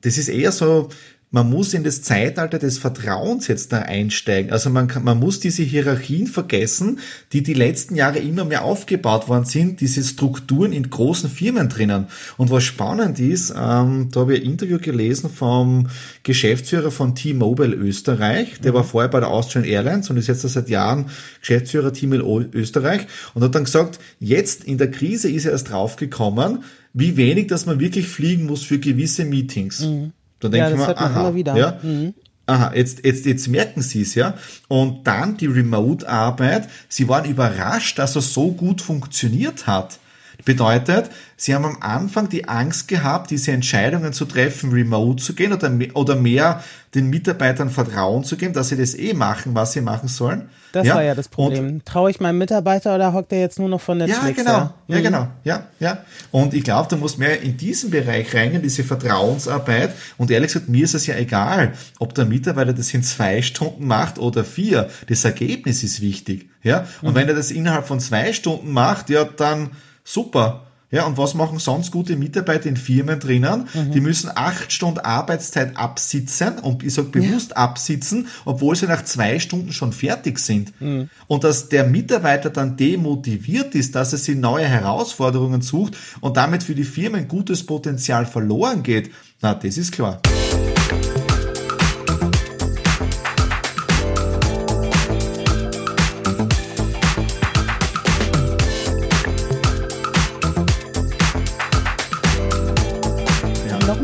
[0.03, 0.89] das ist eher so,
[1.33, 4.51] man muss in das Zeitalter des Vertrauens jetzt da einsteigen.
[4.51, 6.99] Also man, kann, man muss diese Hierarchien vergessen,
[7.31, 12.05] die die letzten Jahre immer mehr aufgebaut worden sind, diese Strukturen in großen Firmen drinnen.
[12.37, 15.87] Und was spannend ist, ähm, da habe ich ein Interview gelesen vom
[16.21, 18.75] Geschäftsführer von T-Mobile Österreich, der mhm.
[18.75, 21.07] war vorher bei der Austrian Airlines und ist jetzt seit Jahren
[21.39, 26.59] Geschäftsführer T-Mobile Österreich und hat dann gesagt, jetzt in der Krise ist er erst draufgekommen,
[26.93, 29.81] wie wenig, dass man wirklich fliegen muss für gewisse Meetings.
[29.81, 30.13] Mhm.
[30.39, 32.13] Da denke ja, ich mir, aha, ja, mhm.
[32.45, 34.35] aha, jetzt, jetzt, jetzt merken sie es, ja.
[34.67, 39.99] Und dann die Remote-Arbeit, sie waren überrascht, dass er so gut funktioniert hat.
[40.45, 45.53] Bedeutet, sie haben am Anfang die Angst gehabt, diese Entscheidungen zu treffen, remote zu gehen
[45.53, 46.63] oder, oder mehr
[46.95, 50.49] den Mitarbeitern Vertrauen zu geben, dass sie das eh machen, was sie machen sollen.
[50.73, 50.95] Das ja?
[50.95, 51.83] war ja das Problem.
[51.85, 54.37] Traue ich meinem Mitarbeiter oder hockt er jetzt nur noch von Netflix?
[54.37, 54.73] Ja, genau.
[54.87, 55.03] Ja, mhm.
[55.03, 55.27] genau.
[55.43, 55.99] Ja, ja.
[56.31, 59.91] Und ich glaube, du musst mehr in diesen Bereich reingehen, diese Vertrauensarbeit.
[60.17, 63.85] Und ehrlich gesagt, mir ist es ja egal, ob der Mitarbeiter das in zwei Stunden
[63.85, 64.89] macht oder vier.
[65.07, 66.49] Das Ergebnis ist wichtig.
[66.63, 66.87] Ja.
[67.01, 67.15] Und mhm.
[67.15, 69.71] wenn er das innerhalb von zwei Stunden macht, ja, dann
[70.03, 70.67] super.
[70.93, 73.67] Ja, und was machen sonst gute Mitarbeiter in Firmen drinnen?
[73.73, 73.91] Mhm.
[73.93, 77.57] Die müssen acht Stunden Arbeitszeit absitzen und ich sage bewusst ja.
[77.57, 80.79] absitzen, obwohl sie nach zwei Stunden schon fertig sind.
[80.79, 81.09] Mhm.
[81.25, 86.61] Und dass der Mitarbeiter dann demotiviert ist, dass er sich neue Herausforderungen sucht und damit
[86.61, 89.09] für die Firmen gutes Potenzial verloren geht,
[89.41, 90.21] na, das ist klar.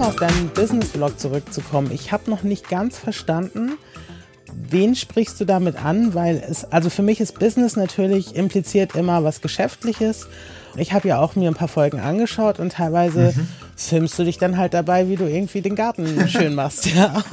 [0.10, 1.92] Auf deinen Business-Blog zurückzukommen.
[1.92, 3.78] Ich habe noch nicht ganz verstanden,
[4.52, 6.16] wen sprichst du damit an?
[6.16, 10.28] Weil es, also für mich ist Business natürlich impliziert immer was Geschäftliches.
[10.78, 13.48] Ich habe ja auch mir ein paar Folgen angeschaut und teilweise mhm.
[13.76, 17.24] filmst du dich dann halt dabei, wie du irgendwie den Garten schön machst, ja,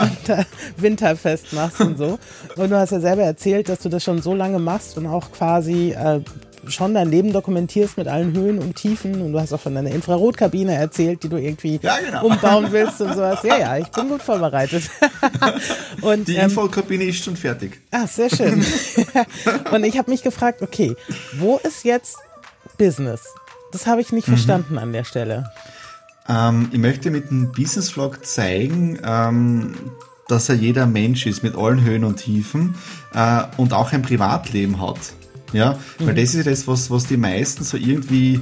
[0.00, 0.46] und
[0.78, 2.18] winterfest machst und so.
[2.56, 5.32] Und du hast ja selber erzählt, dass du das schon so lange machst und auch
[5.32, 6.20] quasi äh,
[6.68, 9.90] schon dein Leben dokumentierst mit allen Höhen und Tiefen und du hast auch von deiner
[9.90, 12.26] Infrarotkabine erzählt, die du irgendwie ja, genau.
[12.26, 13.40] umbauen willst und sowas.
[13.42, 14.84] Ja, ja, ich bin gut vorbereitet.
[16.02, 17.80] und, die ähm, Infokabine ist schon fertig.
[17.90, 18.64] Ah, sehr schön.
[19.72, 20.94] und ich habe mich gefragt, okay,
[21.38, 22.18] wo ist jetzt
[22.78, 23.22] Business?
[23.72, 24.32] Das habe ich nicht mhm.
[24.32, 25.50] verstanden an der Stelle.
[26.28, 29.74] Ähm, ich möchte mit dem Business Vlog zeigen, ähm,
[30.28, 32.76] dass er jeder Mensch ist mit allen Höhen und Tiefen
[33.14, 34.98] äh, und auch ein Privatleben hat.
[35.52, 36.06] Ja, mhm.
[36.06, 38.40] weil das ist das, was, was die meisten so irgendwie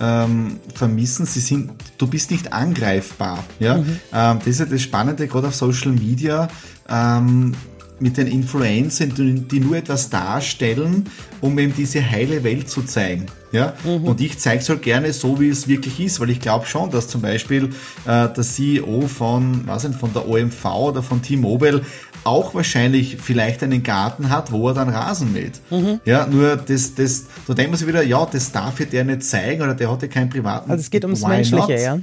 [0.00, 1.26] ähm, vermissen.
[1.26, 3.44] Sie sind, du bist nicht angreifbar.
[3.58, 4.00] Ja, mhm.
[4.12, 6.48] ähm, das ist ja das Spannende, gerade auf Social Media.
[6.88, 7.54] Ähm,
[8.02, 11.06] mit den Influencern, die nur etwas darstellen,
[11.40, 13.26] um eben diese heile Welt zu zeigen.
[13.52, 13.74] Ja?
[13.84, 14.04] Mhm.
[14.04, 16.90] Und ich zeige es halt gerne so, wie es wirklich ist, weil ich glaube schon,
[16.90, 17.66] dass zum Beispiel
[18.06, 21.82] äh, der CEO von, was nicht, von der OMV oder von T-Mobile
[22.24, 25.60] auch wahrscheinlich vielleicht einen Garten hat, wo er dann Rasen mäht.
[25.70, 26.00] Mhm.
[26.04, 29.24] Ja, nur das, das, da denkt man sich wieder, ja, das darf ja der nicht
[29.24, 30.70] zeigen oder der hatte keinen privaten.
[30.70, 31.80] Also es geht ums Menschliche, not?
[31.80, 31.98] ja.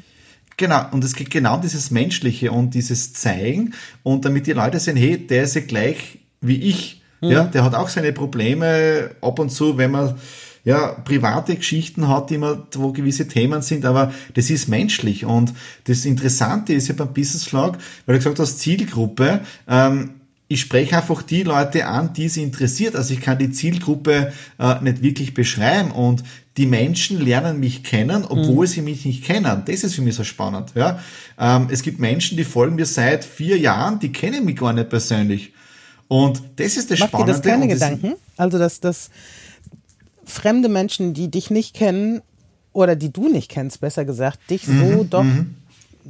[0.60, 4.78] Genau, und es geht genau um dieses Menschliche und dieses Zeigen und damit die Leute
[4.78, 7.02] sehen, hey, der ist ja gleich wie ich.
[7.22, 7.32] Mhm.
[7.32, 10.15] Ja, der hat auch seine Probleme ab und zu, wenn man
[10.65, 15.24] ja, private Geschichten hat, die man, wo gewisse Themen sind, aber das ist menschlich.
[15.24, 15.54] Und
[15.86, 20.18] das Interessante ist ja beim Business Vlog, weil du gesagt hast, Zielgruppe, ähm,
[20.51, 22.95] ich spreche einfach die Leute an, die es interessiert.
[22.95, 26.23] Also ich kann die Zielgruppe äh, nicht wirklich beschreiben und
[26.57, 28.69] die Menschen lernen mich kennen, obwohl mhm.
[28.69, 29.62] sie mich nicht kennen.
[29.65, 30.71] Das ist für mich so spannend.
[30.73, 30.99] Ja?
[31.39, 34.89] Ähm, es gibt Menschen, die folgen mir seit vier Jahren, die kennen mich gar nicht
[34.89, 35.53] persönlich.
[36.07, 37.33] Und das ist das Macht Spannende.
[37.33, 38.13] Dir das keine Gedanken?
[38.35, 39.12] Also dass, dass
[40.25, 42.23] fremde Menschen, die dich nicht kennen
[42.73, 45.55] oder die du nicht kennst, besser gesagt, dich so mhm, doch mhm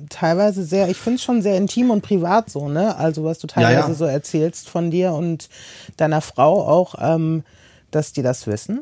[0.09, 2.95] teilweise sehr, ich finde es schon sehr intim und privat so, ne?
[2.95, 3.93] Also was du teilweise ja, ja.
[3.93, 5.49] so erzählst von dir und
[5.97, 7.43] deiner Frau auch, ähm,
[7.91, 8.81] dass die das wissen.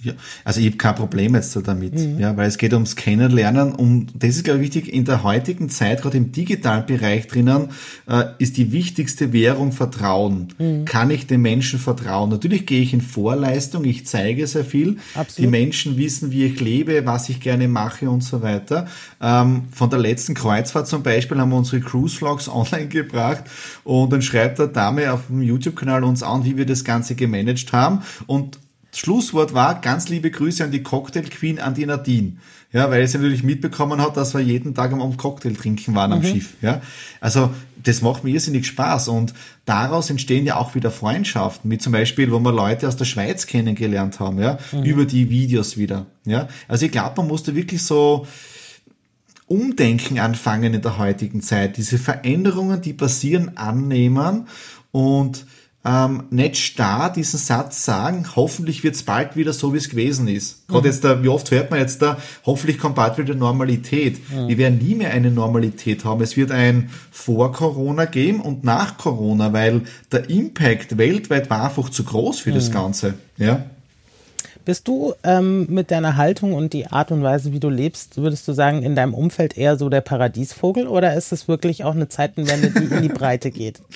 [0.00, 0.12] Ja,
[0.44, 2.20] also ich habe kein Problem jetzt damit, mhm.
[2.20, 5.70] ja, weil es geht ums Kennenlernen und das ist, glaube ich, wichtig, in der heutigen
[5.70, 7.70] Zeit, gerade im digitalen Bereich drinnen,
[8.08, 10.54] äh, ist die wichtigste Währung Vertrauen.
[10.58, 10.84] Mhm.
[10.84, 12.30] Kann ich den Menschen vertrauen?
[12.30, 14.98] Natürlich gehe ich in Vorleistung, ich zeige sehr viel.
[15.14, 15.38] Absolut.
[15.38, 18.86] Die Menschen wissen, wie ich lebe, was ich gerne mache und so weiter.
[19.20, 23.44] Ähm, von der letzten Kreuzfahrt zum Beispiel haben wir unsere Cruise-Vlogs online gebracht
[23.82, 27.72] und dann schreibt der Dame auf dem YouTube-Kanal uns an, wie wir das Ganze gemanagt
[27.72, 28.58] haben und
[28.98, 32.32] Schlusswort war ganz liebe Grüße an die Cocktail Queen, an die Nadine.
[32.72, 36.18] Ja, weil sie natürlich mitbekommen hat, dass wir jeden Tag am Cocktail trinken waren am
[36.18, 36.24] mhm.
[36.24, 36.54] Schiff.
[36.60, 36.82] Ja,
[37.20, 37.50] also
[37.82, 39.34] das macht mir irrsinnig Spaß und
[39.64, 43.46] daraus entstehen ja auch wieder Freundschaften, wie zum Beispiel, wo wir Leute aus der Schweiz
[43.46, 44.82] kennengelernt haben, ja, mhm.
[44.82, 46.06] über die Videos wieder.
[46.24, 48.26] Ja, also ich glaube, man musste wirklich so
[49.46, 54.48] Umdenken anfangen in der heutigen Zeit, diese Veränderungen, die passieren, annehmen
[54.90, 55.46] und
[55.84, 60.26] ähm, nicht starr diesen Satz sagen, hoffentlich wird es bald wieder so, wie es gewesen
[60.26, 60.68] ist.
[60.68, 60.72] Mhm.
[60.72, 64.18] Gerade jetzt da, wie oft hört man jetzt da, hoffentlich kommt bald wieder Normalität.
[64.30, 64.48] Mhm.
[64.48, 66.20] Wir werden nie mehr eine Normalität haben.
[66.20, 71.88] Es wird ein vor Corona geben und nach Corona, weil der Impact weltweit war einfach
[71.90, 72.54] zu groß für mhm.
[72.54, 73.14] das Ganze.
[73.36, 73.64] Ja.
[74.64, 78.46] Bist du ähm, mit deiner Haltung und die Art und Weise, wie du lebst, würdest
[78.48, 82.08] du sagen, in deinem Umfeld eher so der Paradiesvogel oder ist es wirklich auch eine
[82.08, 83.80] Zeitenwende, die in die Breite geht?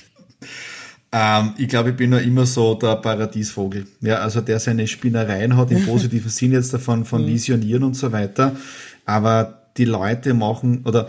[1.12, 3.86] Ähm, ich glaube, ich bin noch immer so der Paradiesvogel.
[4.00, 7.28] Ja, also der seine Spinnereien hat im positiven Sinn jetzt davon von mhm.
[7.28, 8.56] Visionieren und so weiter.
[9.04, 11.08] Aber die Leute machen oder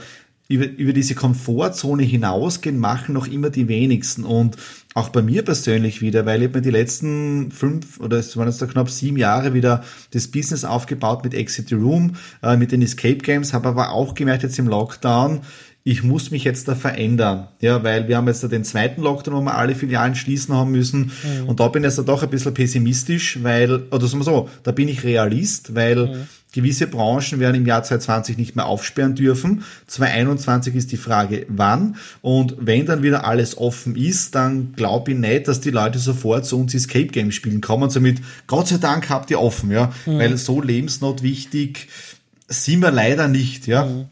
[0.49, 4.25] über, über diese Komfortzone hinausgehen, machen noch immer die wenigsten.
[4.25, 4.57] Und
[4.93, 8.47] auch bei mir persönlich wieder, weil ich habe mir die letzten fünf oder es waren
[8.47, 12.71] jetzt da knapp sieben Jahre wieder das Business aufgebaut mit Exit the Room, äh, mit
[12.71, 15.41] den Escape Games, habe aber auch gemerkt jetzt im Lockdown,
[15.86, 17.50] ich muss mich jetzt da verändern.
[17.60, 20.72] Ja, weil wir haben jetzt da den zweiten Lockdown, wo wir alle Filialen schließen haben
[20.72, 21.12] müssen.
[21.41, 21.50] Mhm.
[21.50, 24.50] Und da bin ich jetzt da doch ein bisschen pessimistisch, weil, oder sagen wir so,
[24.63, 26.28] da bin ich Realist, weil mhm.
[26.54, 29.65] gewisse Branchen werden im Jahr 2020 nicht mehr aufsperren dürfen.
[29.88, 31.98] 2021 ist die Frage, wann.
[32.22, 36.46] Und wenn dann wieder alles offen ist, dann glaube ich nicht, dass die Leute sofort
[36.46, 37.89] zu uns Escape Game spielen kommen.
[37.89, 39.91] Somit, Gott sei Dank habt ihr offen, ja.
[40.06, 40.17] Mhm.
[40.17, 41.89] Weil so lebensnotwichtig
[42.48, 44.06] sind wir leider nicht, ja.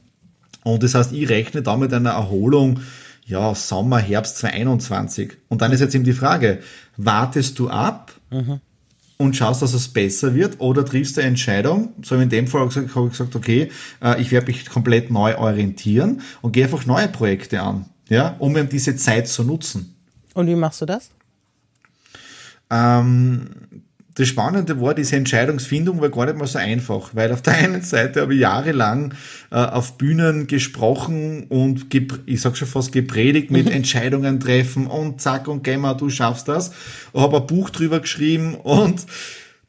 [0.63, 2.81] Und das heißt, ich rechne da mit einer Erholung,
[3.25, 5.33] ja, Sommer, Herbst 2021.
[5.47, 6.59] Und dann ist jetzt eben die Frage,
[6.97, 8.59] wartest du ab mhm.
[9.17, 11.93] und schaust, dass es besser wird oder triffst du eine Entscheidung?
[12.03, 13.71] So in dem Fall habe ich gesagt, okay,
[14.03, 18.55] äh, ich werde mich komplett neu orientieren und gehe einfach neue Projekte an, ja, um
[18.57, 19.95] eben diese Zeit zu nutzen.
[20.33, 21.09] Und wie machst du das?
[22.69, 23.49] Ähm,
[24.21, 27.81] das Spannende war, diese Entscheidungsfindung war gar nicht mal so einfach, weil auf der einen
[27.81, 29.15] Seite habe ich jahrelang
[29.49, 31.87] äh, auf Bühnen gesprochen und
[32.27, 36.47] ich sag schon fast gepredigt mit Entscheidungen treffen und zack und geh mal, du schaffst
[36.47, 36.71] das.
[37.15, 39.07] Habe ein Buch drüber geschrieben und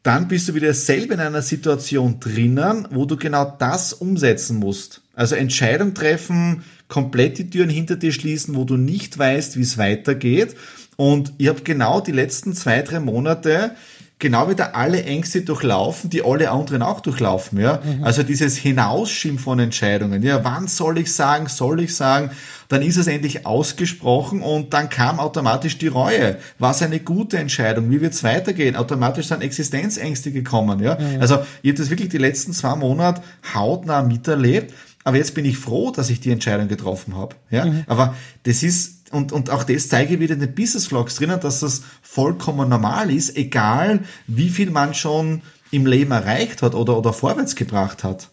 [0.03, 5.01] dann bist du wieder selber in einer Situation drinnen, wo du genau das umsetzen musst.
[5.15, 9.79] Also Entscheidung treffen, komplett die Türen hinter dir schließen, wo du nicht weißt, wie es
[9.79, 10.55] weitergeht.
[10.95, 13.71] Und ich habe genau die letzten zwei, drei Monate
[14.19, 17.81] genau wieder alle Ängste durchlaufen, die alle anderen auch durchlaufen, ja.
[17.83, 18.03] Mhm.
[18.03, 22.31] Also dieses Hinausschieben von Entscheidungen, ja, wann soll ich sagen, soll ich sagen,
[22.69, 26.37] dann ist es endlich ausgesprochen und dann kam automatisch die Reue.
[26.57, 27.91] War es eine gute Entscheidung?
[27.91, 28.75] Wie wird es weitergehen?
[28.75, 30.97] Automatisch sind Existenzängste gekommen, ja.
[30.97, 31.19] Mhm.
[31.19, 33.21] Also ich habe das wirklich die letzten zwei Monate
[33.53, 34.73] hautnah miterlebt,
[35.03, 37.65] aber jetzt bin ich froh, dass ich die Entscheidung getroffen habe, ja.
[37.65, 37.83] Mhm.
[37.87, 41.39] Aber das ist und, und auch das zeige ich wieder in den Business Vlogs drinnen,
[41.39, 46.97] dass das vollkommen normal ist, egal wie viel man schon im Leben erreicht hat oder,
[46.97, 48.29] oder vorwärts gebracht hat.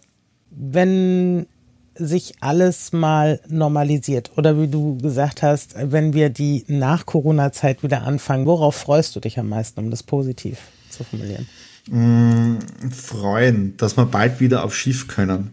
[0.51, 1.47] Wenn
[1.95, 8.47] sich alles mal normalisiert oder wie du gesagt hast, wenn wir die Nach-Corona-Zeit wieder anfangen,
[8.47, 11.47] worauf freust du dich am meisten, um das positiv zu formulieren?
[11.90, 12.59] Mm,
[12.90, 15.51] freuen, dass wir bald wieder auf Schiff können.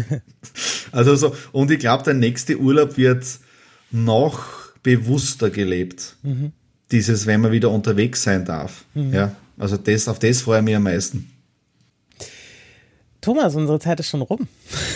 [0.92, 3.24] also so, und ich glaube, der nächste Urlaub wird
[3.94, 6.16] noch bewusster gelebt.
[6.22, 6.52] Mhm.
[6.90, 8.84] Dieses, wenn man wieder unterwegs sein darf.
[8.94, 9.14] Mhm.
[9.14, 11.30] Ja, also das, auf das freue ich mich am meisten.
[13.20, 14.48] Thomas, unsere Zeit ist schon rum.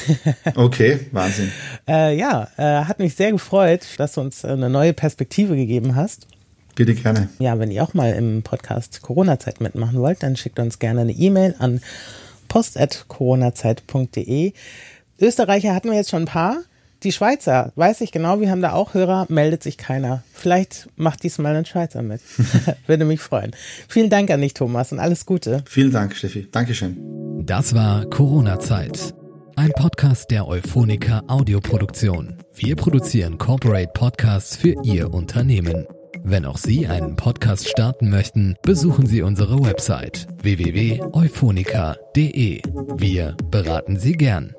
[0.54, 1.50] okay, Wahnsinn.
[1.88, 6.26] Äh, ja, äh, hat mich sehr gefreut, dass du uns eine neue Perspektive gegeben hast.
[6.74, 7.30] Bitte gerne.
[7.38, 11.12] Ja, wenn ihr auch mal im Podcast Corona-Zeit mitmachen wollt, dann schickt uns gerne eine
[11.12, 11.80] E-Mail an
[12.48, 14.52] post.coronazeit.de.
[15.20, 16.58] Österreicher hatten wir jetzt schon ein paar.
[17.04, 20.24] Die Schweizer, weiß ich genau, wir haben da auch Hörer, meldet sich keiner.
[20.32, 22.20] Vielleicht macht diesmal ein Schweizer mit.
[22.88, 23.52] Würde mich freuen.
[23.88, 25.62] Vielen Dank an dich, Thomas, und alles Gute.
[25.66, 26.48] Vielen Dank, Steffi.
[26.50, 26.96] Dankeschön.
[27.44, 29.14] Das war Corona-Zeit.
[29.54, 32.34] Ein Podcast der Euphonica Audioproduktion.
[32.54, 35.86] Wir produzieren Corporate Podcasts für Ihr Unternehmen.
[36.24, 42.62] Wenn auch Sie einen Podcast starten möchten, besuchen Sie unsere Website www.euphonica.de.
[42.96, 44.54] Wir beraten Sie gern.